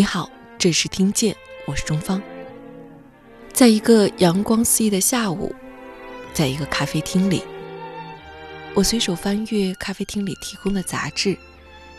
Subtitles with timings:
[0.00, 1.36] 你好，这是听见，
[1.66, 2.22] 我是钟芳。
[3.52, 5.54] 在一个阳光肆意的下午，
[6.32, 7.42] 在一个咖啡厅里，
[8.72, 11.36] 我随手翻阅咖啡厅里提供的杂志，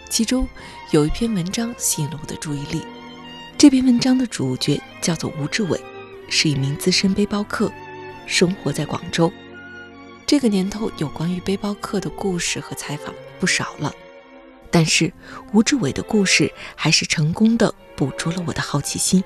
[0.09, 0.49] 其中
[0.89, 2.81] 有一篇文章吸引了我的注意力。
[3.55, 5.79] 这篇文章的主角叫做吴志伟，
[6.27, 7.71] 是一名资深背包客，
[8.25, 9.31] 生活在广州。
[10.25, 13.93] 这个年头，有关于背包客的故事和采访不少了。
[14.73, 15.11] 但是
[15.51, 19.23] 吴志伟的故事还是成功的捕捉了我的好奇心，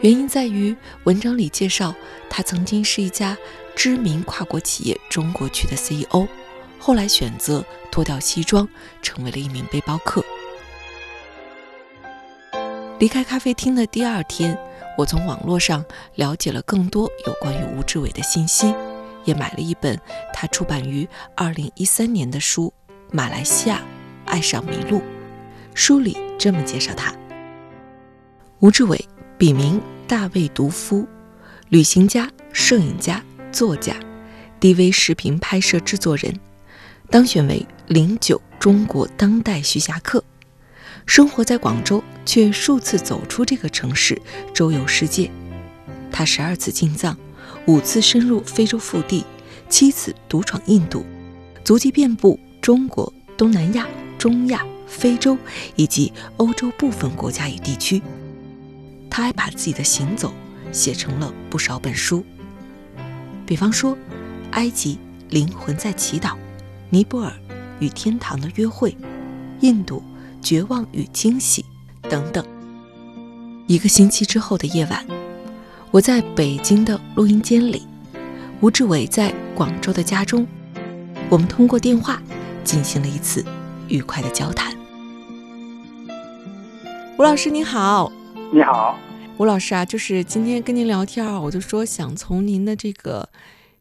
[0.00, 1.94] 原因在于文章里介绍
[2.28, 3.38] 他曾经是一家
[3.76, 6.26] 知名跨国企业中国区的 CEO，
[6.80, 8.68] 后来选择脱掉西装，
[9.00, 10.24] 成为了一名背包客。
[12.98, 14.58] 离开咖啡厅的第二天，
[14.96, 15.84] 我从网络上
[16.16, 18.74] 了解了更多有关于吴志伟的信息，
[19.22, 19.96] 也买了一本
[20.34, 22.74] 他出版于二零一三年的书
[23.12, 23.76] 《马来西亚》。
[24.28, 25.00] 爱上麋鹿，
[25.74, 27.14] 书里这么介绍他：
[28.60, 31.06] 吴志伟，笔名大卫独夫，
[31.68, 33.94] 旅行家、摄影家、作家
[34.60, 36.34] ，DV 视频拍摄制作人，
[37.08, 40.24] 当选为零九中国当代徐霞客，
[41.06, 44.20] 生活在广州，却数次走出这个城市，
[44.52, 45.30] 周游世界。
[46.10, 47.16] 他十二次进藏，
[47.66, 49.24] 五次深入非洲腹地，
[49.68, 51.06] 七次独闯印度，
[51.62, 53.86] 足迹遍布中国、东南亚。
[54.18, 55.38] 中亚、非洲
[55.76, 58.02] 以及欧洲部分国家与地区，
[59.18, 60.32] 他还把自己的行走
[60.70, 62.24] 写成了不少本书，
[63.44, 63.96] 比方说
[64.52, 64.96] 《埃及
[65.28, 66.28] 灵魂在祈祷》
[66.90, 67.32] 《尼泊尔
[67.80, 68.90] 与天堂的约会》
[69.58, 70.04] 《印度
[70.40, 71.64] 绝望与惊喜》
[72.08, 72.46] 等等。
[73.66, 75.04] 一个星期之后的夜晚，
[75.90, 77.88] 我在北京的录音间里，
[78.60, 80.46] 吴志伟在广州的家中，
[81.28, 82.22] 我们通过电话
[82.62, 83.44] 进行了一次。
[83.88, 84.72] 愉快的交谈。
[87.18, 88.12] 吴老师你好，
[88.52, 88.96] 你好，
[89.38, 93.28] 吴老师啊，就是今天跟您聊天啊，我就说想从您的这个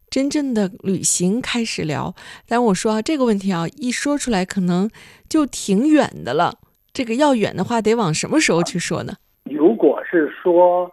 [0.07, 2.13] 真正的旅行开始聊。
[2.47, 4.87] 但我说啊，这个问题啊，一说出来可能
[5.27, 6.59] 就挺远的了。
[6.93, 9.15] 这个要远的话，得往什么时候去说呢？
[9.45, 10.91] 如果是说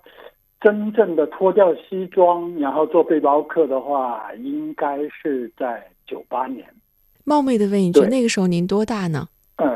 [0.63, 6.67] 真正的脱掉西装，然后做背包客的话，应该是在九八年。
[7.25, 9.29] 冒昧的问一句，那个时候您多大呢？
[9.57, 9.69] 呃，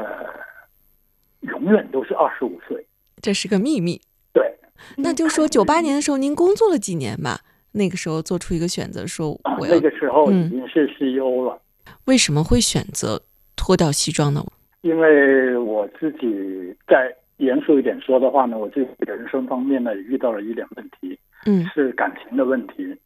[1.43, 2.87] 永远都是二十五岁，
[3.21, 4.01] 这是个秘密。
[4.33, 4.51] 对，
[4.97, 7.41] 那就说九八年的时候您工作了几年吧？
[7.73, 11.61] 那个时候做出一个选择，说我要那个时候已经是 CEO 了。
[12.07, 13.21] 为什么会选择
[13.57, 14.45] 脱掉西装呢？
[14.83, 22.97] 因为我自己在严肃一点说的话呢，我自己人生方面呢也遇到了一点问题，嗯，是感情的问题。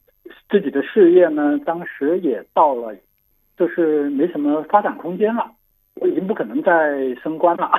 [0.49, 2.95] 自己的事业呢，当时也到了。
[3.55, 5.51] 就是没什么发展空间了，
[6.01, 7.69] 我已经不可能再升官了，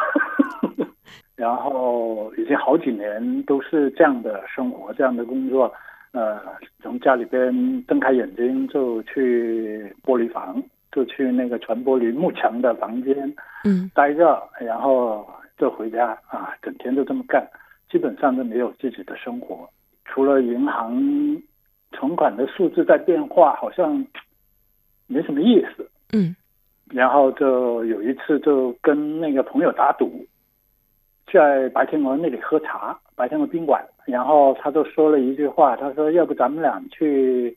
[1.37, 5.73] 然后已经好几年都是这样的生活，这样的工作，
[6.13, 6.41] 呃，
[6.83, 7.53] 从家里边
[7.87, 10.63] 睁开眼睛就去玻璃房，
[10.93, 13.35] 就去那个全玻璃幕墙的房间，
[13.65, 15.29] 嗯，待着，然后
[15.59, 17.47] 就回家啊，整天就这么干，
[17.91, 19.69] 基本上都没有自己的生活，
[20.05, 21.43] 除了银行
[21.93, 24.05] 存款的数字在变化，好像。
[25.07, 26.35] 没什么意思，嗯，
[26.91, 30.25] 然后就有一次就跟那个朋友打赌，
[31.33, 37.57] 在白天鹅那里喝茶，白天鹅宾馆，然后他就说了一句话，他说要不咱们俩去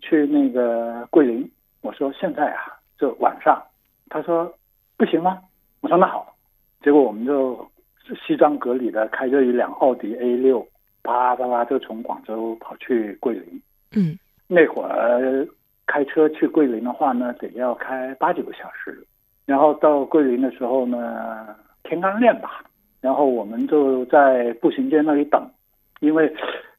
[0.00, 1.50] 去那个桂林，
[1.80, 3.62] 我说现在啊就晚上，
[4.08, 4.52] 他说
[4.96, 5.40] 不行吗？
[5.80, 6.34] 我说那好，
[6.82, 7.68] 结果我们就
[8.26, 10.66] 西装革履的开着一辆奥迪 A 六，
[11.02, 13.62] 啪啪啪就从广州跑去桂林，
[13.94, 15.46] 嗯，那会儿。
[15.84, 19.04] 开车去桂林的话呢，得要开八九个小时，
[19.44, 22.62] 然后到桂林的时候呢，天刚亮吧，
[23.02, 25.46] 然后我们就在步行街那里等，
[26.00, 26.34] 因为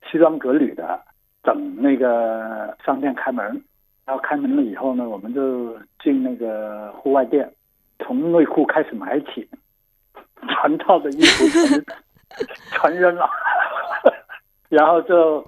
[0.09, 0.99] 西装革履的
[1.43, 3.45] 等那个商店开门，
[4.05, 7.53] 然后开门了以后呢，我们就进那个户外店，
[7.99, 9.47] 从内裤开始买起，
[10.47, 11.85] 全套的衣服全
[12.71, 13.29] 全扔了，
[14.69, 15.45] 然后就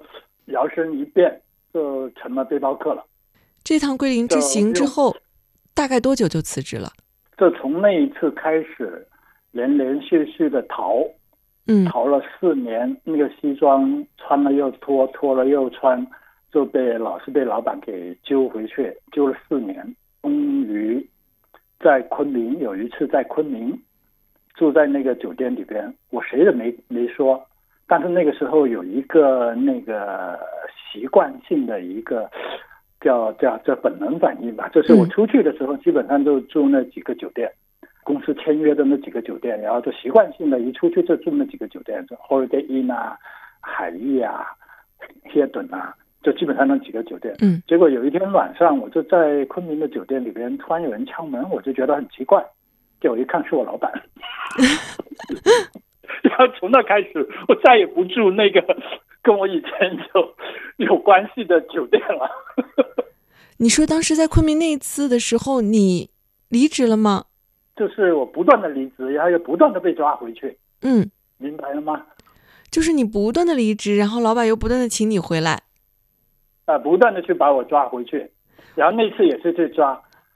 [0.48, 1.42] 摇身一变
[1.74, 3.02] 就成了背包客了。
[3.64, 5.16] 这趟桂林之行之后，
[5.74, 6.90] 大概多久就辞职了？
[7.38, 9.08] 就从那一次开始，
[9.56, 11.02] 连连续续的逃，
[11.66, 16.06] 嗯逃了四年，那个西装穿了又脱，脱了又穿，
[16.52, 21.08] 就被老是被老板给揪回去，揪了四年，终于
[21.80, 23.80] 在昆明有一次在昆明
[24.56, 27.42] 住在那个酒店里边，我谁也没没说，
[27.88, 30.38] 但是那个时候有一个那个
[30.92, 32.30] 习惯性的一个
[33.00, 37.50] 叫叫叫本能反应吧，就是我嗯出去的时候基本上就住那几个酒店。
[38.06, 43.18] 公司签约的那几个酒店，然后就习惯性的一出去就住那几个酒店，就 Holiday Inn 啊、
[43.60, 44.46] 海逸啊、
[45.34, 45.92] 希顿啊，
[46.22, 47.36] 就基本上那几个酒店。
[47.42, 52.46] 嗯结果有一天晚上，我就在昆明的酒店里边，突然有人敲门，我就觉得很奇怪，
[53.02, 53.92] 结果一看是我老板。
[56.22, 58.62] 然后从那开始，我再也不住那个
[59.24, 62.30] 跟我以前有有关系的酒店了。
[63.58, 66.12] 你说当时在昆明那一次的时候，你
[66.50, 67.26] 离职了吗？
[67.76, 72.06] 就是我不断的离职，然后又不断的被抓回去，嗯，明白了吗？
[72.72, 75.62] 就是你不断的离职，然后老板又不断的请你回来。
[76.66, 78.30] 啊，不断的去把我抓回去，
[78.76, 79.90] 然后那次也是去抓，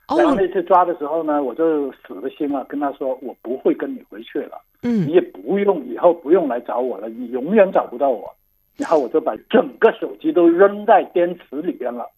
[0.07, 8.33] 然后哦，那次抓的时候呢，我就死了心了，跟他说我不会跟你回去了，嗯你嗯也不用以后不用来找我了，你永远找不到我。
[8.77, 12.09] 然后我就把整个手机都扔在电池里边了。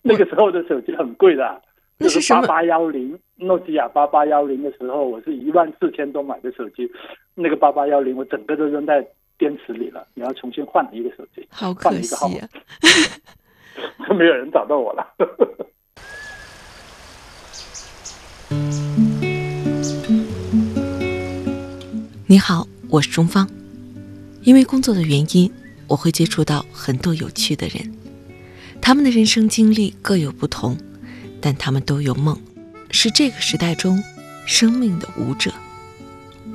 [0.00, 1.60] 那个时候的手机很贵的，
[1.98, 2.42] 就是那什么？
[2.42, 6.90] 八八幺零，诺基亚八八幺零的时候，我是一万四千多买的手机，
[7.34, 9.06] 那个八八幺零我整个都扔在
[9.38, 12.48] 电池里了，然后重新换了一个手机，好可惜啊！
[14.08, 15.06] 就 没有人找到我了。
[22.28, 23.48] 你好，我是钟芳。
[24.42, 25.50] 因为工作的原因，
[25.88, 27.92] 我会接触到很多有趣的人，
[28.80, 30.76] 他们的人生经历各有不同，
[31.46, 32.36] 但他们都有梦，
[32.90, 34.02] 是这个时代中
[34.46, 35.54] 生命的舞者。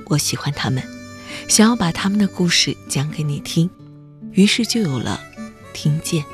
[0.07, 0.83] 我喜欢他们，
[1.47, 3.69] 想要把他们的故事讲给你听，
[4.33, 5.21] 于是就有了
[5.71, 6.25] 听见。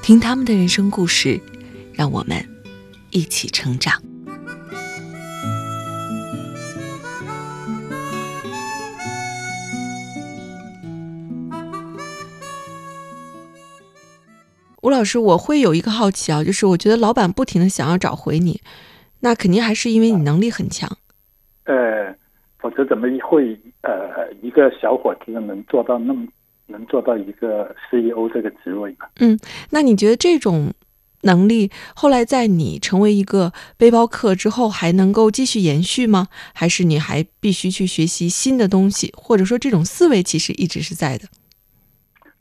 [0.00, 1.38] 听他们的人生故事，
[1.92, 2.48] 让我们
[3.10, 4.02] 一起成长。
[14.84, 18.60] 吴老师，我会有一个好奇啊，就是我觉得老板不停的想要找回你，
[19.20, 20.98] 那肯定还是因为你能力很强。
[21.64, 22.14] 呃，
[22.58, 26.26] 否则怎么会呃一个小伙子能做到那么
[26.66, 29.06] 能做到一个 CEO 这个职位呢？
[29.20, 29.38] 嗯
[29.70, 30.74] 那你觉得这种
[31.22, 36.28] 能力后来在你成为一个背包客之后还能够继续延续吗？
[36.52, 41.24] 还是你还必须去学习新的东西，或者说这种思维其实一直是在的？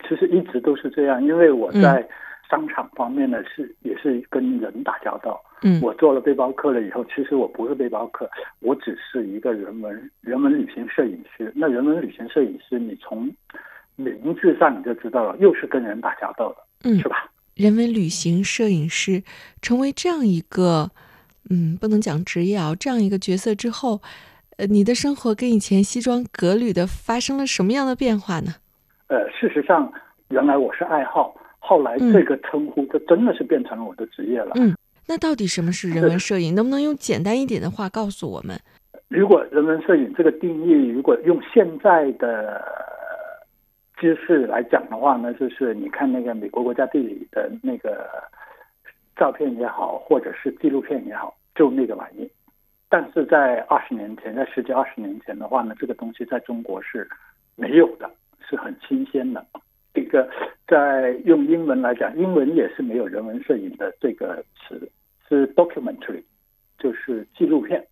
[0.09, 2.05] 其实一直都是这样，因为我在
[2.53, 5.41] 商场方面呢是也是跟人打交道。
[5.63, 8.29] 嗯我做了背包客了以后，其实我不是背包客，
[8.59, 11.51] 我只是一个人文人文旅行摄影师。
[11.55, 13.33] 那人文旅行摄影师，你从
[13.95, 17.31] 名字上你就知道了，又是跟人打交道的，嗯是吧？
[17.55, 19.23] 人文旅行摄影师
[19.61, 20.91] 成为这样一个，
[21.49, 24.01] 嗯，不能讲职业啊，这样一个角色之后，
[24.57, 28.55] 呃，你的生活跟以前西装革履的发生了什么样的变化呢？
[29.07, 29.91] 呃，事实上，
[30.29, 31.33] 原来我是爱好，
[31.65, 34.51] 后来嗯这个称呼就真的是变成了我的职业了。
[34.55, 34.75] 嗯
[35.07, 36.55] 那到底什么是人文摄影？
[36.55, 38.57] 能不能用简单一点的话告诉我们？
[39.09, 42.61] 如果人文摄影这个定义，如果用现在的
[43.97, 48.09] 知识来讲的话呢，就是你看那个美国国家地理的那个
[49.17, 52.29] 照片也好，或者是纪录片也好，就那个玩意。
[52.89, 57.05] 但是在二十年前，在十几二十年前的话呢，这个东西在中国是
[57.55, 58.09] 没有的，
[58.49, 59.45] 是很新鲜的。
[60.13, 60.29] 这个
[60.67, 64.87] 在用英文来讲，英文也是没有人文摄影的这个词，
[65.27, 66.21] 是 documentary，
[66.77, 67.83] 就是纪录片。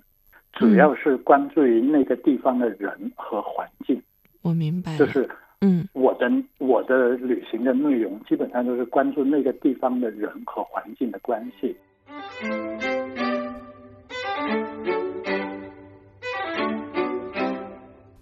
[0.53, 3.99] 主要是关注于那个地方的人和环境，
[4.43, 5.27] 我明白，就是
[5.61, 11.75] 嗯我的我的旅行的内容基本上都是关注那个地方的人和环境的关系。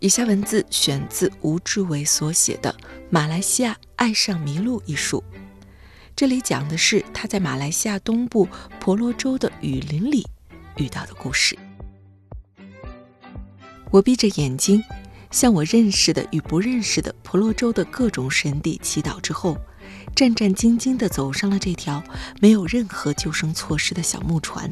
[0.01, 2.73] 以下文字选自吴志伟所写的
[3.09, 5.21] 《马来西亚爱上麋鹿》一书，
[6.15, 8.47] 这里讲的是他在马来西亚东部
[8.79, 10.25] 婆罗洲的雨林里
[10.77, 11.57] 遇到的故事。
[13.91, 14.81] 我闭着眼睛，
[15.31, 19.57] 向我认识的与不认识的婆罗洲的各种神地祈祷之后，
[20.15, 22.01] 战战兢兢地走上了这条
[22.39, 24.71] 没有任何救生措施的小木船。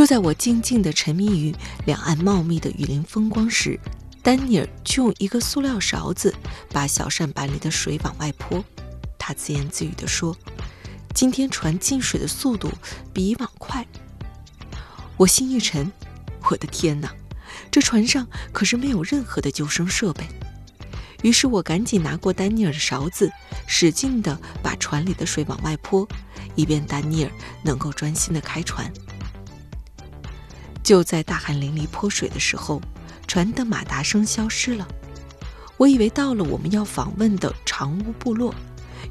[0.00, 1.54] 就在我静静地沉迷于
[1.84, 3.78] 两岸茂密的雨林风光时，
[4.22, 6.34] 丹尼尔却用一个塑料勺子
[6.70, 8.64] 把小扇板里的水往外泼。
[9.18, 10.34] 他自言自语地说
[11.12, 12.72] ：“今天船进水的速度
[13.12, 13.86] 比以往快，
[15.18, 15.92] 我心一沉，
[16.50, 17.12] 我的天哪，
[17.70, 20.24] 这船上可是没有任何的救生设备。
[21.22, 23.30] 于是我赶紧拿过丹尼尔的勺子，
[23.66, 26.08] 使劲地把船里的水往外泼，
[26.54, 27.30] 以便丹尼尔
[27.62, 28.90] 能够专心地开船。
[30.90, 32.82] 就在大汗淋漓泼水的时候，
[33.28, 34.88] 船的马达声消失了。
[35.76, 38.52] 我以为到了我们要访问的长屋部落，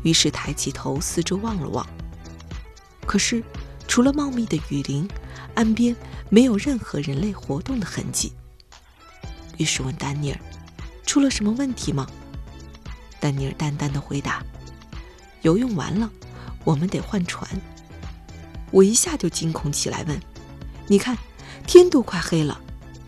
[0.03, 1.87] 于是抬起头四周望了望。
[3.05, 3.41] 可是，
[3.87, 5.07] 除了茂密的雨林，
[5.55, 5.95] 岸边
[6.27, 8.33] 没有任何人类活动的痕迹。
[9.55, 10.39] 于是问丹尼尔。
[11.05, 12.05] 出了什么问题吗？
[13.21, 14.43] 丹尼尔淡淡的回答
[15.43, 16.11] ：“游泳完了，
[16.65, 17.49] 我们得换船。”
[18.69, 20.21] 我一下就惊恐起来，问
[20.85, 21.17] ：“你看，
[21.71, 22.59] 天都快黑了，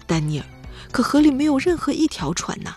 [0.05, 0.45] 丹尼尔，
[0.91, 2.75] 可河里没有任何一条船呢？”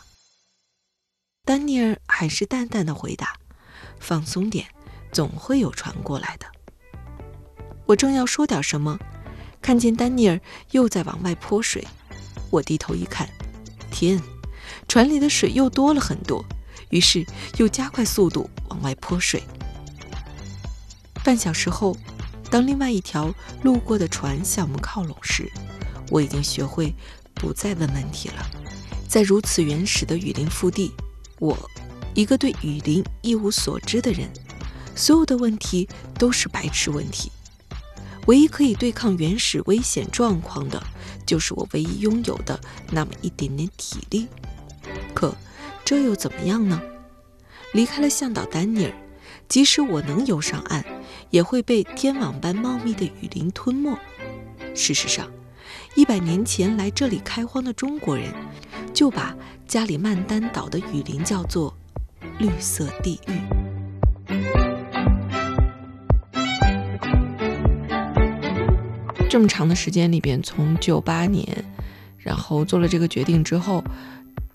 [1.45, 3.35] 丹尼尔还是淡淡的回答
[4.01, 4.67] ：“放松点，
[5.13, 6.47] 总会有船过来的。”
[7.85, 8.99] 我正要说点什么，
[9.61, 11.87] 看见丹尼尔又在往外泼水，
[12.51, 13.29] 我低头一看，
[13.91, 14.19] 天！
[14.89, 16.43] 船里的水又多了很多，
[16.89, 17.27] 于是
[17.59, 19.43] 又加快速度往外泼水。
[21.23, 21.95] 半小时后，
[22.51, 25.53] 当另外一条路过的船向我们靠拢时，
[26.11, 26.95] 我已经学会
[27.35, 28.47] 不再问问题了。
[29.09, 30.93] 在如此原始的雨林腹地，
[31.39, 31.57] 我，
[32.15, 34.29] 一个对雨林一无所知的人，
[34.97, 37.31] 所有的问题都是白痴问题。
[38.27, 40.83] 唯一可以对抗原始危险状况的，
[41.27, 42.59] 就是我唯一拥有的
[42.91, 44.27] 那么一点点体力。
[45.13, 45.35] 可，
[45.85, 46.81] 这又怎么样呢？
[47.73, 48.93] 离开了向导丹尼尔，
[49.49, 50.85] 即使我能游上岸，
[51.31, 53.97] 也会被天网般茂密的雨林吞没。
[54.75, 55.31] 事实上，
[55.97, 58.35] 一百年前来这里开荒的中国人，
[58.93, 59.33] 就把
[59.65, 61.73] 加里曼丹岛的雨林叫做
[62.41, 63.33] “绿色地狱”。
[69.31, 71.65] 这么长的时间里边，从九八年，
[72.19, 73.85] 然后做了这个决定之后。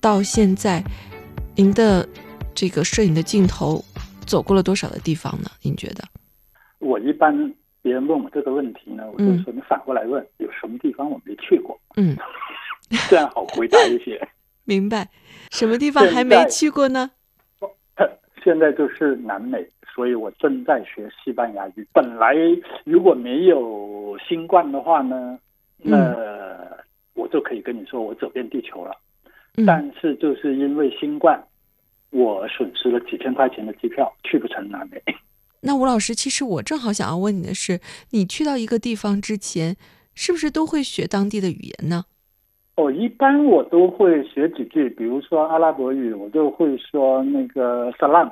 [0.02, 0.82] 到现在，
[1.56, 2.08] 您的
[2.56, 3.84] 这个摄影的镜头
[4.26, 5.50] 走过了多少的地方呢？
[5.62, 6.04] 您觉得？
[6.80, 7.34] 我一般
[7.82, 11.80] 别人问我这个问题呢，我就说你反过来问，有什么地方我没去过？
[11.96, 12.16] 嗯，
[13.10, 14.20] 这样好回答一些。
[14.66, 15.10] 明白，
[15.52, 17.12] 什么地方还没去过呢？
[18.44, 21.86] 现在就是南美，所以我正在学西班牙语。
[21.94, 22.36] 本来
[22.86, 25.38] 如果没有新冠的话呢，
[25.78, 26.16] 那
[27.16, 28.96] 我就可以跟你说，我走遍地球了。
[29.66, 31.44] 但是就是因为新冠，
[32.12, 35.02] 我损失了几千块钱的机票，去不成南美。
[35.62, 37.80] 那吴老师，其实我正好想要问你的是，
[38.12, 39.76] 你去到一个地方之前，
[40.16, 42.06] 是不是都会学当地的语言呢？
[42.76, 48.32] 哦，一般我都会学几句，比如说阿拉伯语，我就会说那个 salam，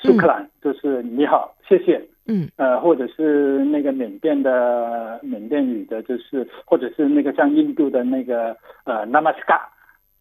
[0.00, 2.02] 苏克兰就是你好，谢谢。
[2.26, 2.48] 嗯。
[2.56, 9.60] 呃，或者是那个缅甸的缅甸语的，就是或者是那个像印度的那个呃 namaskar。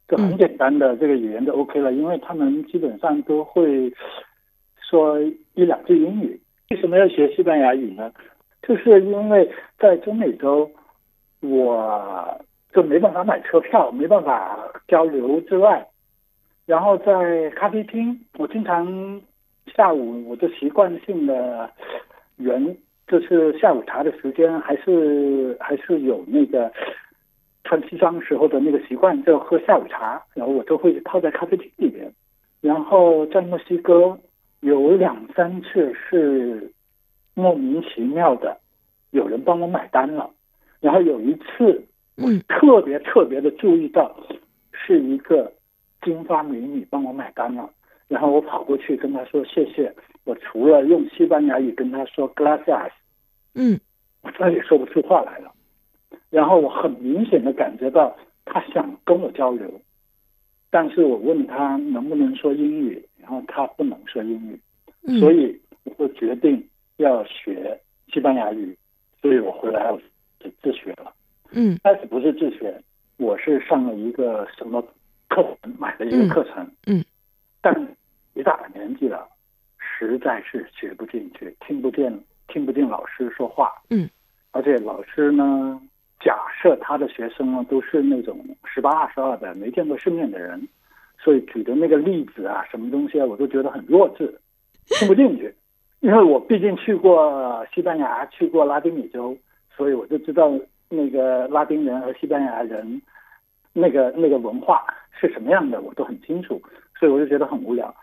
[0.10, 3.89] 就很简单的这个语言就 OK 了，因为他们基本上都会
[4.91, 5.17] 说
[5.53, 6.38] 一两句英语。
[6.69, 8.12] 为什么要学西班牙语呢？
[8.62, 10.69] 就是因为在中美洲，
[11.39, 12.39] 我
[12.74, 15.88] 就没办法买车票，没办法交流之外，
[16.65, 19.21] 然后在咖啡厅，我经常
[19.74, 21.71] 下午我就习惯性的
[22.36, 26.69] 人就是下午茶的时间，还是还是有那个。
[27.63, 32.12] 穿西装时候的那个习惯，就喝下午茶，然后我就会泡在咖啡厅里面。
[32.60, 34.17] 然后在墨西哥
[34.62, 36.72] 有两三次是
[37.36, 38.58] 莫名其妙的
[39.12, 40.30] 有人帮我买单了，
[40.80, 41.84] 然后有一次
[42.15, 44.15] 我特别特别的注意到
[44.72, 45.51] 是一个
[46.01, 47.70] 金发美女帮我买单了，
[48.08, 49.94] 然后我跑过去跟她说谢谢。
[50.24, 52.91] 我除了用西班牙语跟她说 “gracias”，
[53.56, 53.80] 嗯，
[54.22, 55.51] 我再也说不出话来了。
[56.30, 58.15] 然后我很明显的感觉到
[58.46, 59.68] 她想跟我交流，
[60.73, 67.77] 但是我问他能不能说英语，然后他不能说英语，所以我就决定要学
[68.11, 68.75] 西班牙语，
[69.21, 70.01] 所以我回来我
[70.39, 71.13] 就自学了。
[71.51, 72.81] 嗯，开始不是自学，
[73.17, 74.81] 我是上了一个什么
[75.27, 76.65] 课程，买了一个课程。
[76.87, 77.03] 嗯，
[77.59, 77.75] 但
[78.33, 79.27] 一大把年纪了，
[79.77, 83.73] 实在是学不进去，听不见，听不见老师说话。
[83.89, 84.09] 嗯，
[84.51, 85.81] 而且老师呢。
[86.23, 90.67] 假设他的学生呢都是那种十八二十二的没见过世面的人，
[91.17, 94.39] 所以举的那个例子啊，什么东西啊，我都觉得很弱智，
[94.85, 95.53] 听不进去。
[95.99, 99.35] 因为我毕竟去过西班牙，去过拉丁美洲，
[99.75, 100.51] 所以我就知道
[100.89, 103.01] 那个拉丁人和西班牙人
[103.73, 106.61] 那个那个文化是什么样的，我都很清楚，
[106.99, 107.93] 所以我就觉得很无聊。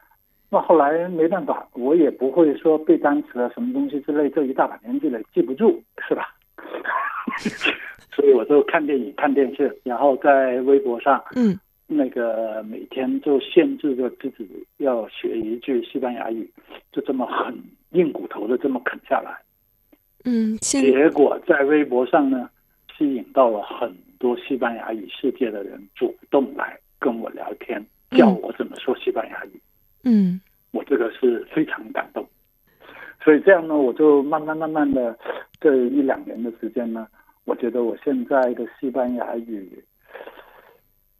[0.50, 6.34] 那后来没办法，我也不会说背单词啊，什么东西之类，这一大把年纪了记不住，是吧？
[8.48, 14.46] 我就看电影、看电视，然后在微博上，嗯那个每天就限制着自己
[14.78, 16.48] 要学一句西班牙语，
[16.92, 17.54] 就这么很
[17.90, 19.36] 硬骨头的这么啃下来。
[20.24, 22.48] 嗯，结果在微博上呢，
[22.96, 29.60] 吸引到了很多西班牙语世界的人主动来跟我聊天，教我怎么说西班牙语。
[30.04, 30.40] 嗯
[30.70, 32.26] 我这个是非常感动。
[33.24, 35.18] 所以这样呢，我就慢慢慢慢的
[35.60, 37.06] 这一两年的时间呢，
[37.48, 39.82] 我觉得我现在的西班牙语，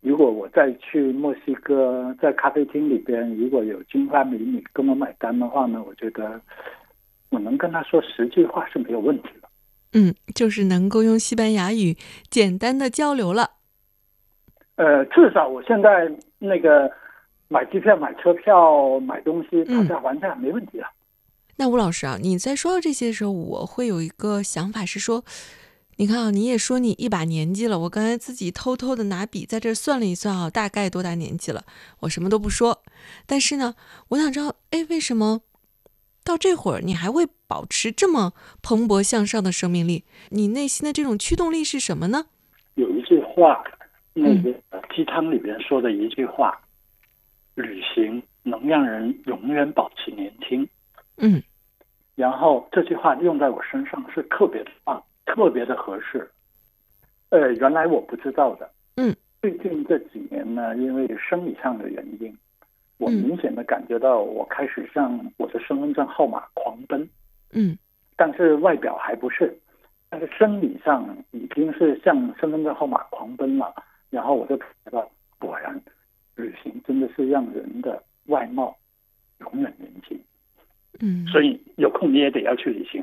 [0.03, 6.39] 如果我再去墨西哥，在咖啡厅里边，如果有金发美女跟我买单的话呢，我觉得
[7.31, 9.49] 我能跟她说十句话是没有问题的。
[9.95, 11.97] 嗯，就是能够用西班牙语
[12.29, 13.53] 简单的交流了。
[14.77, 16.93] 呃，至少我现在那个
[17.49, 20.87] 买机票、买车票、买东西讨价还价没问题了。
[21.57, 25.25] 那吴老师啊，你在说到这些的时候，我会有一个想法是说，
[26.01, 31.65] 你看啊，你也说你一把年纪了，我刚才自己偷偷的拿笔在这儿算了一算啊，大概多大年纪了？
[32.01, 32.85] 我什么都不说，
[33.27, 33.75] 但是呢，
[34.11, 35.41] 我想知道，哎，为什么
[36.23, 40.05] 到这会儿你还会保持这么蓬勃向上的生命力？
[40.31, 42.27] 你内心的这种驱动力是什么呢？
[42.77, 43.65] 有一句话，
[44.15, 44.55] 那个
[44.95, 46.57] 鸡汤里边说的一句话，
[47.57, 50.69] 旅行能让人永远保持年轻。
[51.17, 51.43] 嗯
[52.15, 56.29] 然后这句话用在我身上是特别的棒，特别的合适。
[57.31, 58.69] 呃，原来我不知道的。
[58.97, 62.35] 嗯，最近这几年呢，因为生理上的原因，
[62.97, 67.09] 我嗯明显的感觉到我开始向我的身份证号码狂奔，
[67.53, 67.77] 嗯
[68.17, 69.57] 但是外表还不是，
[70.09, 73.73] 但是生理上已经是向身份证号码狂奔了。
[74.11, 75.79] 然后我就感觉到，果然，
[76.35, 78.75] 旅行真的是让人的外貌
[79.41, 80.19] 永远年轻。
[81.01, 83.03] 嗯，所以有空你也得要去旅行。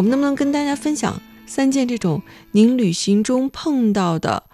[0.00, 4.44] 我们能不能跟大家分享三件这种您旅行中碰到的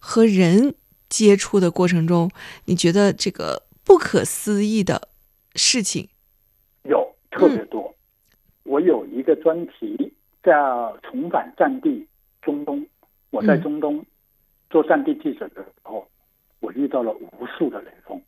[0.00, 0.74] 和人
[1.08, 2.28] 接触的过程中，
[2.64, 5.06] 你觉得这个不可思议的
[5.54, 6.08] 事情？
[6.82, 7.94] 有特别多。
[8.64, 12.04] 我有一个专题叫“重返战地
[12.42, 12.84] 中东”，
[13.30, 14.04] 我在中东
[14.68, 16.04] 做战地记者的时候，
[16.58, 18.20] 我遇到了无数的雷锋，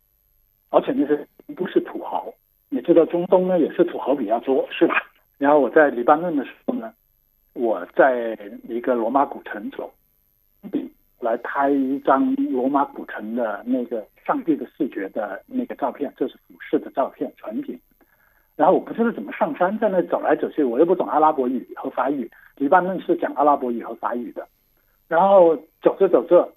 [0.69, 2.33] 而且那些不是土豪。
[2.69, 5.10] 你知道中东呢也是土豪比较多，是吧？
[5.41, 6.93] 然后我在黎巴嫩的时候呢，
[7.53, 8.37] 我在
[8.69, 9.91] 一个罗马古城走，
[11.19, 17.79] 来拍一张罗马古城的那个上帝的视觉的那个照片，这是俯视的照片全景。
[18.55, 24.47] 然后我不知道怎么上山，在那走来走去，我又不懂阿拉伯语和法语，黎巴嫩是讲阿拉伯语和法语的。
[25.07, 26.47] 然后走着走着，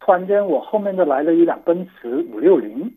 [0.00, 2.92] 突然间我后面就来了一辆奔驰五六零，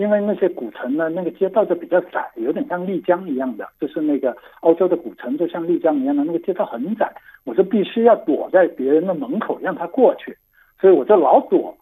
[0.00, 7.12] 因为那些古城呢，那个街道就比较窄，有点像丽江一样的，就是那个欧洲的古城就像丽江一样的那个街道很窄，
[7.44, 10.34] 我就必须要躲在别人的门口让他过去，
[10.80, 11.76] 所以我就老躲。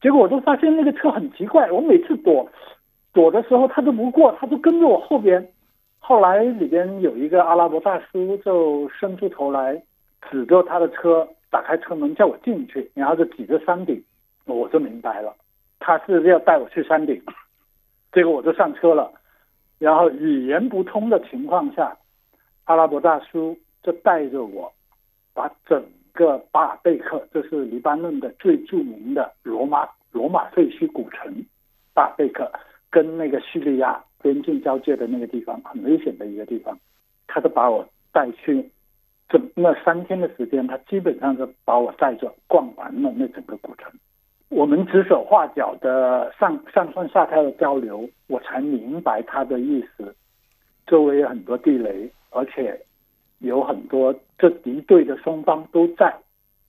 [0.00, 2.48] 结果我就发现那个车很奇怪，我每次躲
[3.12, 5.46] 躲的时候他都不过，他就跟着我后边。
[5.98, 9.82] 后来里边有一个阿拉伯大叔就伸出头来，
[10.30, 14.02] 指着他的车，打开车门叫我进去，然后就指着山顶，
[14.46, 15.34] 我就明白了，
[15.80, 17.20] 他是要带我去山顶。
[18.18, 19.12] 结果我就上车了，
[19.78, 21.96] 然后语言不通的情况下，
[22.64, 24.72] 阿拉伯大叔就带着我，
[25.32, 25.80] 把整
[26.12, 31.32] 个巴尔贝克，这是黎巴嫩的最著名的罗马罗马废墟古城，
[31.94, 32.50] 巴尔贝克
[32.90, 36.76] 跟那个叙利亚边境交界的那个地方，很危险的一个地方，
[37.28, 38.68] 他就把我带去，
[39.28, 43.92] 整那三天的时间，他基本上是把我带着逛完了那整个古城。
[44.48, 50.14] 我们指手画脚的上上蹿下跳的交流，我才明白他的意思。
[50.86, 52.80] 周围有很多地雷，而且
[53.40, 56.14] 有很多这敌对的双方都在，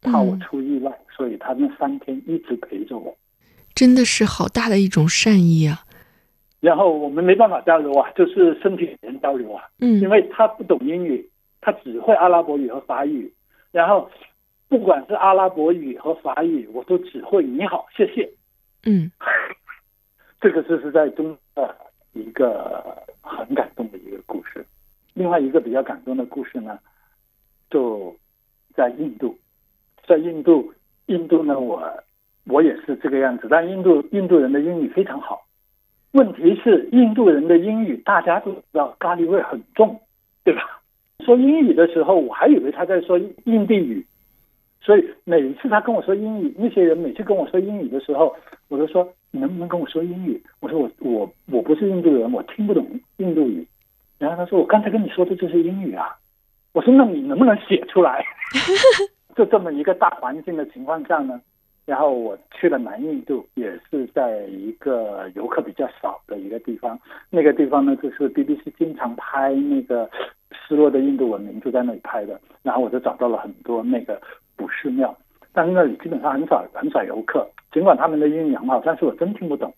[0.01, 3.15] 怕我出意外，所以他那三天一直陪着我。
[3.73, 5.79] 真的是好大的一种善意啊！
[6.59, 11.25] 然后我们没办法交流啊，就是身体语言交流啊，嗯因为他不懂英语，
[11.61, 13.31] 他只会阿拉伯语和法语，
[13.71, 14.09] 然后
[14.69, 18.29] 不管是阿拉伯语和法语，我都只会你好，谢谢。
[18.85, 19.11] 嗯
[20.39, 21.75] 这个就是在中的
[22.13, 24.65] 一个很感动的一个故事。
[25.13, 26.79] 另外一个比较感动的故事呢，
[27.69, 28.15] 就
[28.73, 29.35] 在印度，
[30.07, 30.71] 在印度，
[31.07, 31.91] 印度呢，我
[32.45, 33.47] 我也是这个样子。
[33.49, 35.45] 但印度印度人的英语非常好，
[36.11, 39.99] 问题是印度人的英语大家都知道咖喱味很重，
[40.45, 40.79] 对吧？
[41.25, 44.05] 说英语的时候，我还以为他在说印地语，
[44.81, 48.35] 所以每次他跟我说英语，那些人每次跟我说英语的时候，
[48.69, 50.41] 我都说你能不能跟我说英语？
[50.61, 52.87] 我说我我我不是印度人，我听不懂
[53.17, 53.65] 印度语。
[54.17, 56.15] 然后他说我刚才跟你说的就是英语啊。
[56.73, 58.23] 我说那你能不能写出来？
[59.35, 61.41] 就这么一个大环境的情况下呢，
[61.85, 66.99] 然后我去了南印度，也是在一个游客比较少的一个地方。
[67.29, 70.09] 那个地方呢，就是 BBC 经常拍那个。
[70.67, 74.21] 失落的印度文明就在那里拍的，然后我就找到了很多那个
[74.59, 75.15] 古寺庙，
[75.53, 79.73] 但是那里基本上很少很少游客，尽管他们的英语很好，但是我真听不懂。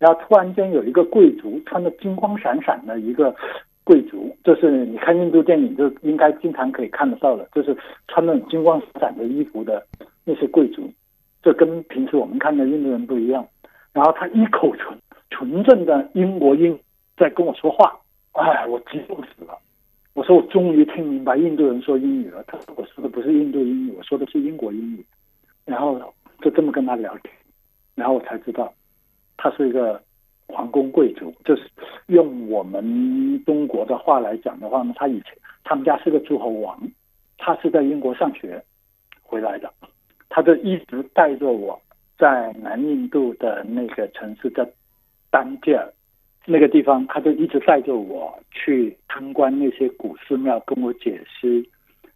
[0.00, 3.32] 然后突然间有一个贵族穿的金光闪闪的一个
[3.84, 7.74] 贵族，就是你看印度电影就应该经常可以看得到的，就是
[8.08, 9.86] 穿那种金光闪闪的衣服的
[10.24, 10.92] 那些贵族，
[11.42, 13.46] 这跟平时我们看的印度人不一样。
[13.92, 14.98] 然后他一口纯
[15.30, 16.76] 纯正的英国音
[17.16, 17.96] 在跟我说话，
[18.32, 19.56] 哎，我激动死了。
[20.14, 22.42] 我说我终于听明白印度人说英语了。
[22.44, 25.04] 他说我说的不是印度英语，我说的是英国英语。
[25.64, 25.98] 然后
[26.40, 27.34] 就这么跟他聊天，
[27.94, 28.72] 然后我才知道
[29.36, 30.00] 他是一个
[30.46, 31.62] 皇宫贵族，就是
[32.06, 35.32] 用我们中国的话来讲的话呢，他以前
[35.64, 36.78] 他们家是个诸侯王，
[37.38, 38.62] 他是在英国上学
[39.22, 39.72] 回来的，
[40.28, 41.80] 他就一直带着我
[42.18, 44.64] 在南印度的那个城市叫
[45.30, 45.90] 丹吉尔。
[46.46, 51.66] 那个地方，他就一直带着我去参观那些古寺庙，跟我解释，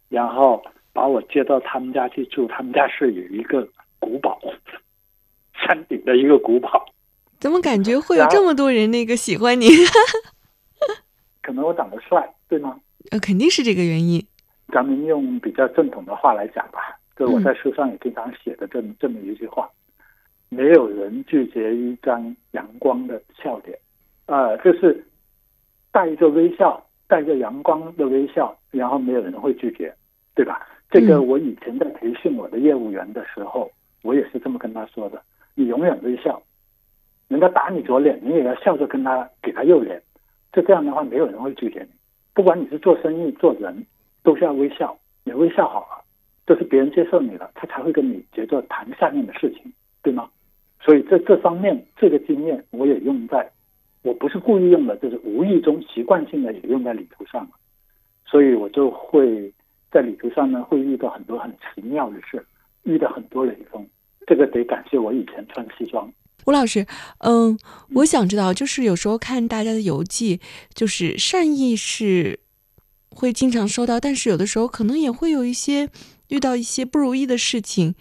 [0.07, 0.63] 然后
[0.93, 2.47] 把我接到他们家去住。
[2.47, 4.39] 他们家是有一个古堡，
[5.53, 6.85] 山顶的一个古堡。
[7.39, 9.67] 怎么感觉会有这么多人那个喜欢你？
[11.41, 12.79] 可能我长得帅，对吗？
[13.11, 14.23] 呃，肯定是这个原因。
[14.71, 19.67] 咱们用比较正统的话来讲吧，就我在书上也经常写的这么这么一句话：
[20.49, 23.75] 没有人拒绝一张阳光的笑脸。
[24.29, 25.03] 呃，就是
[25.91, 29.91] 带着微笑，带着阳光的微笑，然后没有人会拒绝，
[30.35, 30.67] 对吧？
[30.91, 33.71] 这个我以前在培训我的业务员的时候，
[34.03, 35.19] 我也是这么跟他说的：
[35.55, 36.39] 你永远微笑，
[37.27, 39.99] 人家打你左脸，你也要笑着跟他给他右脸，
[40.53, 41.89] 就这样的话，没有人会拒绝你。
[42.35, 43.83] 不管你是做生意做人，
[44.21, 44.95] 都是要微笑。
[45.23, 46.03] 你微笑好了，
[46.45, 50.29] 就是别人接受你了，他才会跟你接着谈下面的事情，对吗？
[50.79, 53.49] 所以这这方面这个经验我也用在。
[54.01, 57.51] 我不是故意用的，就是无意中习惯性的也用在旅途上了
[58.25, 59.51] 所以我就会
[59.91, 62.45] 在旅途上呢，会遇到很多很奇妙的事，
[62.83, 63.85] 遇到很多雷锋，
[64.25, 66.09] 这个得感谢我以前穿西装。
[66.45, 66.85] 吴老师，
[67.19, 67.59] 嗯，
[67.95, 70.39] 我想知道，就是有时候看大家的游记，
[70.73, 72.39] 就是善意是
[73.09, 75.89] 会经常收到，但是有的时候可能也会有一些
[76.29, 77.95] 遇到一些不如意的事情，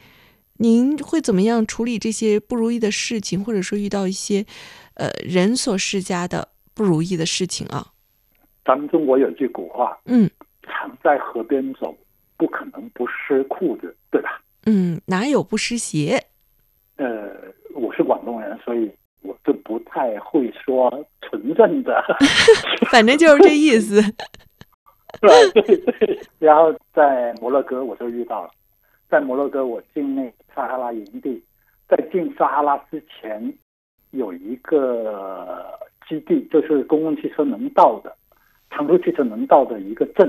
[0.58, 4.46] 您会怎么样处理这些不如意的事情，或者说遇到一些？
[4.98, 7.86] 呃，人所施加的不如意的事情啊。
[8.64, 10.28] 咱们中国有句古话，嗯，
[10.62, 11.96] 常在河边走，
[12.36, 14.42] 不可能不湿裤子，对吧？
[14.66, 16.22] 嗯，哪有不湿鞋？
[16.96, 17.30] 呃，
[17.74, 18.90] 我是广东人，所以
[19.22, 22.04] 我就不太会说纯正的
[22.90, 24.02] 反正就是这意思。
[25.22, 26.20] 对对对。
[26.38, 28.50] 然后在摩洛哥我就遇到了，
[29.08, 31.42] 在摩洛哥我进那撒哈拉营地，
[31.88, 33.54] 在进撒哈拉之前。
[34.10, 35.64] 有一个
[36.08, 38.14] 基地，就是公共汽车能到的、
[38.70, 40.26] 长途汽车能到的一个镇，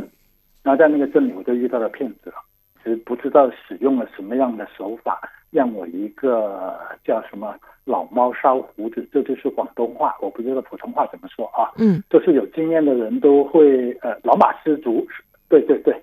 [0.64, 2.36] 然后在那个镇里，我就遇到了骗子了。
[2.82, 5.20] 其实不知道使用了什么样的手法，
[5.52, 11.72] 让我一个叫什么“老猫烧胡子”，这就是广东话，我不知道普通话怎么说啊。
[11.78, 15.06] 嗯，就是有经验的人都会，呃，老马失足，
[15.50, 15.94] 对对对，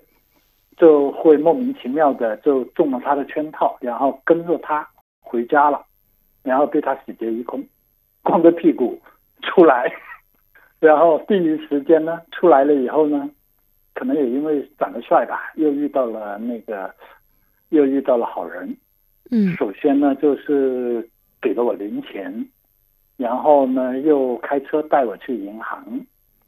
[0.77, 4.87] 就会莫名其妙的就中了他的圈套，然后跟着他
[5.19, 5.83] 回家了。
[6.47, 7.61] 然后被他洗劫一空，
[8.23, 8.97] 光着屁股
[9.41, 9.91] 出来，
[10.79, 13.29] 然后第一时间呢出来了以后呢，
[13.93, 16.89] 可能也因为长得帅吧，又遇到了那个，
[17.69, 18.73] 又遇到了好人。
[19.29, 21.05] 嗯，首先呢就是
[21.41, 22.47] 给了我零钱，
[23.17, 25.83] 然后呢又开车带我去银行，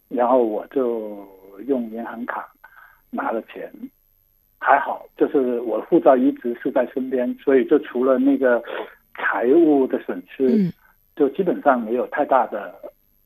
[0.08, 1.28] 然后我就
[1.68, 2.48] 用银行卡
[3.10, 3.70] 拿了钱，
[4.60, 8.64] 还好就是我护照一直是在身边，所以就除了那个。
[9.20, 10.74] 财务的损失，
[11.16, 12.74] 就基本上没有太大的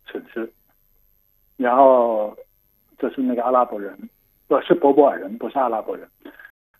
[0.05, 0.51] 损失。
[1.55, 2.35] 然后
[2.97, 3.97] 就是那个阿拉伯人，
[4.47, 6.05] 不是博博尔人，不是阿拉伯人，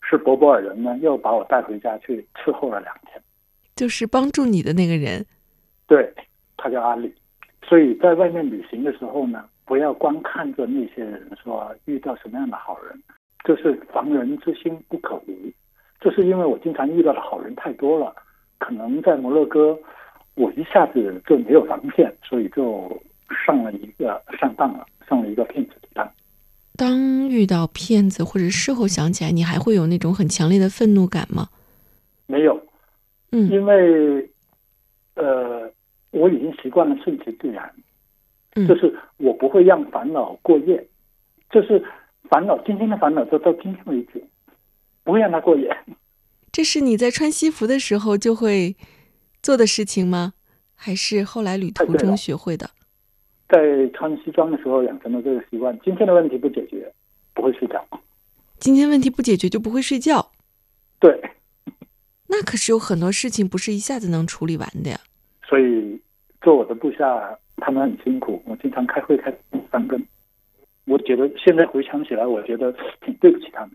[0.02, 3.22] 是博博尔人呢，又把我带回家去伺候了两天。
[3.76, 5.26] 就是帮助你的那个人，
[5.88, 6.12] 对，
[6.58, 7.14] 他叫阿里。
[7.64, 13.02] 所以在外面旅行的时候呢，不要光看着那些人说遇到什么样的好人，
[13.46, 15.52] 就是防人之心不可无。
[16.02, 18.14] 就是因为我经常遇到的好人太多了，
[18.64, 19.78] 可能在摩洛哥，
[20.36, 22.90] 我一下子就没有防线，所以就
[23.46, 26.10] 上了一个上当了，上了一个骗子的当。
[26.78, 31.50] 当遇到骗子或者事后想起来，你还会有那种很强烈的愤怒感吗？
[32.26, 32.58] 没有，
[33.34, 34.30] 嗯因为
[35.16, 35.70] 呃，
[36.12, 37.70] 我已经习惯了顺其自然，
[38.56, 40.82] 嗯就是我不会让烦恼过夜，
[41.52, 41.84] 就是
[42.30, 44.24] 烦恼今天的烦恼就到今天为止，
[45.04, 45.70] 不会让它过夜。
[46.54, 48.76] 这是你在穿西服的时候就会
[49.42, 50.34] 做的事情吗？
[50.76, 52.70] 还是后来旅途中学会的？
[53.50, 56.94] 在穿西装的时候养成了这个习惯，今天的问题不解决，
[57.34, 57.84] 不会睡觉。
[58.60, 60.32] 今天问题不解决就不会睡觉，
[61.00, 61.20] 对，
[62.30, 65.00] 那可是有很多事情不是一下子能处理完的呀。
[65.50, 66.00] 所以
[66.42, 69.36] 做我的部下，他们很辛苦，我经常开会开
[69.72, 70.00] 三更。
[70.86, 72.72] 我觉得现在回想起来，我觉得
[73.04, 73.72] 挺对不起他们。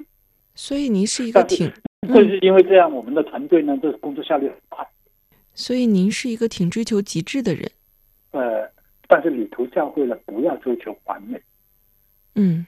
[0.54, 1.72] 所以您是一个挺，
[2.06, 4.86] 正是因为这样，我们的团队呢，这工作效率很快。
[5.54, 7.68] 所以您是一个挺追求极致的人。
[8.30, 8.70] 呃，
[9.08, 11.40] 但是旅途教会了不要追求完美，
[12.36, 12.66] 嗯，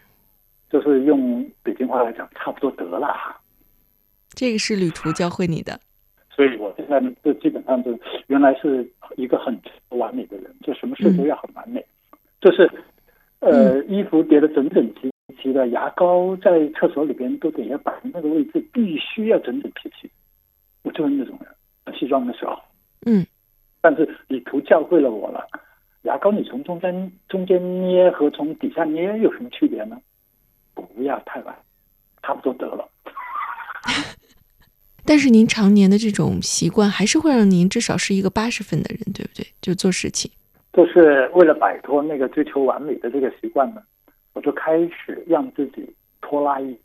[0.69, 3.09] 就是用北京话来讲，差不多得了。
[4.31, 5.79] 这个是旅途教会你的。
[6.35, 9.57] 所以我现在呢，就基本上就原来是一个很
[9.91, 11.85] 完美的人，就什么事都要很完美，
[12.41, 12.71] 就是
[13.41, 15.11] 呃，衣服叠得整整齐
[15.73, 20.11] 牙膏在厕所里边都得要摆那个位置，必须要整整齐齐。
[20.83, 22.59] 我就是那种人，西装的时候。
[23.07, 23.27] 嗯，
[23.81, 25.47] 但是旅途教会了我了，
[26.03, 30.01] 牙膏你从中间中间捏和从底下捏有什么区别呢？
[30.75, 31.55] 不要太晚，
[32.23, 32.89] 差不多得了。
[35.05, 39.47] 但是您常年的这种习惯，还是会让您至少是一个八十分的人，对不对？
[39.61, 40.31] 就做事情。
[40.73, 43.83] 就是为了摆脱那个追求完美的这个习惯呢，
[44.41, 45.87] 我就开始让自己
[46.23, 46.79] 拖拉一点。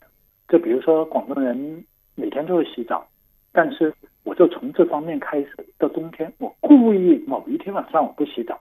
[0.46, 1.82] 就比如说广东人
[2.14, 3.08] 每天都会洗澡，
[3.50, 3.90] 但是
[4.24, 8.60] 我就从这方面开始，到冬天我故意某一天晚上我不洗澡，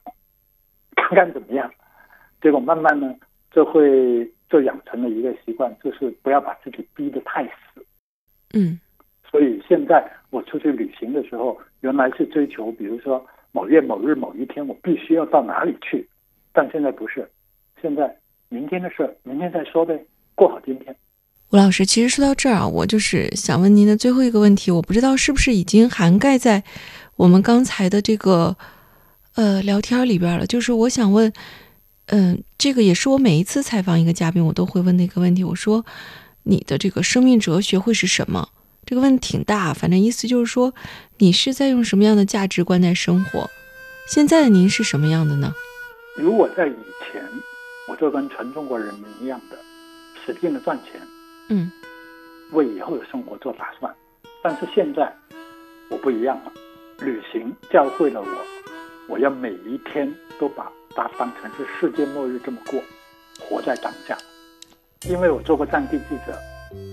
[0.96, 1.70] 看看怎么样。
[2.42, 3.14] 结果慢慢呢，
[3.52, 7.86] 就会就养成了一个习惯，就是不要把自己逼得太死。
[8.54, 8.80] 嗯
[9.30, 16.08] 所以现在我出去旅行的时候，原来是追求，比如说某月某日某一天我必须要到哪里去，
[16.54, 17.30] 但现在不是，
[17.82, 18.18] 现在
[18.56, 19.94] 明天的事儿明天再说呗，
[20.34, 20.96] 过好今天。
[21.50, 26.64] 吴老师，其实说到这儿啊，我就是想问您的最后一个问题，我不知道是不是已经涵盖在
[27.18, 28.56] 我们刚才的这个
[29.36, 30.48] 呃聊天里边了。
[30.48, 31.34] 就是我想问，
[32.06, 35.44] 嗯、这个也是我每一次采访一个嘉宾，我都会问的一个问题。
[35.44, 35.86] 我说，
[36.44, 38.48] 你的这个生命哲学会是什么？
[38.86, 40.74] 这个问题挺大，反正意思就是说，
[41.18, 43.50] 你是在用什么样的价值观在生活？
[44.08, 45.54] 现在的您是什么样的呢？
[46.16, 46.76] 如果在以
[47.12, 47.22] 前，
[47.88, 49.58] 我就跟全中国人民一样的，
[50.26, 51.02] 使劲的赚钱，
[51.50, 51.72] 嗯
[52.52, 53.94] 为以后的生活做打算。
[54.44, 55.12] 但是现在
[55.90, 56.52] 我不一样了，
[57.00, 58.28] 旅行教会了我，
[59.08, 62.82] 我要每一天都把它当成是世界末日这么过，
[63.40, 64.18] 活在当下。
[65.08, 66.36] 因为我做过战地记者，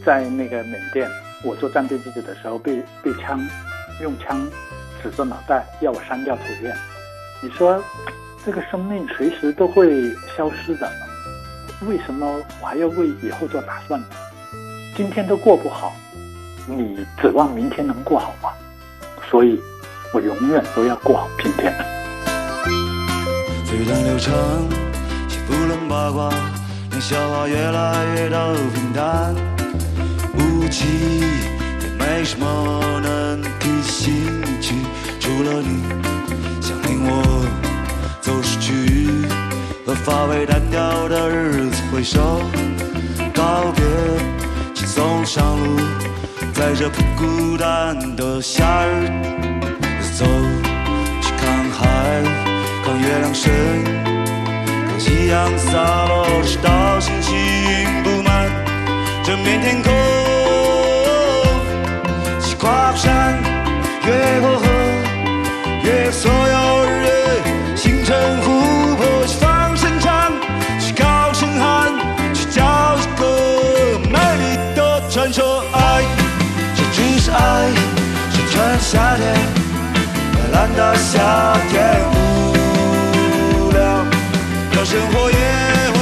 [0.05, 1.09] 在那个缅甸，
[1.45, 3.41] 我做战地记者的时候被被枪
[4.03, 4.47] 用枪
[5.03, 6.75] 指着脑袋要我删掉图片。
[7.43, 7.83] 你说
[8.45, 10.91] 这个生命随时都会消失的，
[11.87, 12.27] 为什么
[12.61, 14.07] 我还要为以后做打算呢？
[14.97, 15.95] 今天都过不好，
[16.67, 18.51] 你指望明天能过好吗？
[19.31, 19.61] 所以，
[20.13, 21.73] 我永远都要过好今天。
[23.65, 24.35] 飞弹流程，
[25.31, 26.29] 也不能八卦，
[26.91, 29.35] 让笑话越来越都平淡。
[30.35, 31.21] 无奇，
[31.81, 34.75] 也没什么能提兴趣，
[35.21, 35.85] 除了你
[36.61, 37.47] 想领我
[38.23, 38.87] 走失去，
[39.85, 42.41] 和乏味单调的日子挥手
[43.35, 43.85] 告别，
[44.73, 45.81] 轻松上路，
[46.55, 49.11] 在这不孤单的夏日
[50.17, 50.25] 走
[51.21, 52.23] 去看海。
[52.85, 53.53] 看月亮升，
[54.89, 57.35] 看夕阳洒落，直到星星
[58.05, 58.49] 布满
[59.25, 59.93] 这片天空。
[62.41, 63.43] 去跨山，
[64.07, 64.62] 越河，越过
[80.77, 84.05] 的夏天无聊
[84.73, 85.37] 的生活也
[85.93, 85.99] 会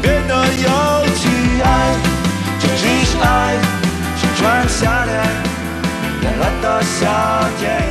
[0.00, 1.96] 变得有趣爱
[2.58, 3.56] 这只是爱
[4.16, 5.14] 盛产的夏天
[6.22, 7.83] 蓝蓝的夏天。